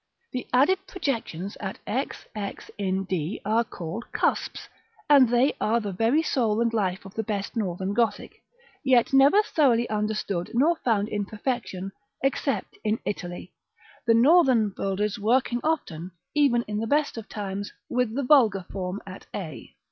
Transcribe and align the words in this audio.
]The 0.33 0.47
added 0.51 0.79
projections 0.87 1.55
at 1.59 1.77
x 1.85 2.25
x, 2.33 2.71
in 2.79 3.03
d, 3.03 3.39
are 3.45 3.63
called 3.63 4.11
CUSPS, 4.13 4.67
and 5.07 5.29
they 5.29 5.53
are 5.61 5.79
the 5.79 5.91
very 5.91 6.23
soul 6.23 6.59
and 6.59 6.73
life 6.73 7.05
of 7.05 7.13
the 7.13 7.21
best 7.21 7.55
northern 7.55 7.93
Gothic; 7.93 8.41
yet 8.83 9.13
never 9.13 9.43
thoroughly 9.43 9.87
understood 9.91 10.49
nor 10.55 10.75
found 10.77 11.07
in 11.07 11.25
perfection, 11.27 11.91
except 12.23 12.79
in 12.83 12.97
Italy, 13.05 13.53
the 14.07 14.15
northern 14.15 14.69
builders 14.69 15.19
working 15.19 15.59
often, 15.63 16.13
even 16.33 16.63
in 16.63 16.79
the 16.79 16.87
best 16.87 17.15
times, 17.29 17.71
with 17.87 18.15
the 18.15 18.23
vulgar 18.23 18.65
form 18.71 19.03
at 19.05 19.27
a. 19.35 19.71